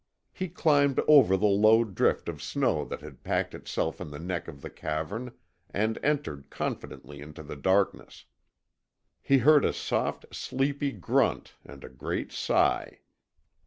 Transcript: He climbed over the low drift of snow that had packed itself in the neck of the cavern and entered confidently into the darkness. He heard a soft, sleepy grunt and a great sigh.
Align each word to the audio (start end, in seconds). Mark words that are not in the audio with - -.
He 0.33 0.49
climbed 0.49 0.99
over 1.07 1.37
the 1.37 1.45
low 1.45 1.83
drift 1.83 2.27
of 2.27 2.41
snow 2.41 2.83
that 2.85 3.01
had 3.01 3.23
packed 3.23 3.53
itself 3.53 4.01
in 4.01 4.09
the 4.09 4.17
neck 4.17 4.47
of 4.47 4.61
the 4.63 4.69
cavern 4.71 5.31
and 5.69 5.99
entered 6.01 6.49
confidently 6.49 7.21
into 7.21 7.43
the 7.43 7.55
darkness. 7.55 8.25
He 9.21 9.37
heard 9.37 9.63
a 9.63 9.71
soft, 9.73 10.33
sleepy 10.35 10.91
grunt 10.91 11.53
and 11.63 11.83
a 11.83 11.87
great 11.89 12.31
sigh. 12.31 13.01